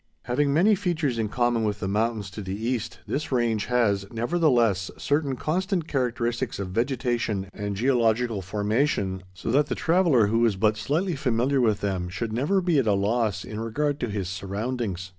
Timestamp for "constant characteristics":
5.35-6.57